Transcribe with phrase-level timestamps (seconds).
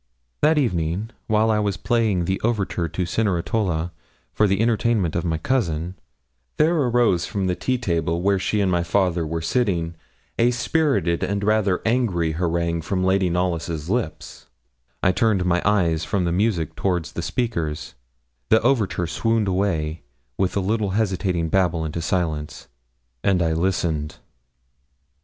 [0.41, 3.91] That evening, while I was playing the overture to Cenerentola,
[4.33, 5.93] for the entertainment of my cousin,
[6.57, 9.93] there arose from the tea table, where she and my father were sitting,
[10.39, 14.47] a spirited and rather angry harangue from Lady Knollys' lips;
[15.03, 17.93] I turned my eyes from the music towards the speakers;
[18.49, 20.01] the overture swooned away
[20.35, 22.67] with a little hesitating babble into silence,
[23.23, 24.15] and I listened.